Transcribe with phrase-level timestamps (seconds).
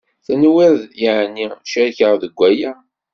[0.25, 2.71] Tenwiḍ yeεni cerkeɣ deg aya?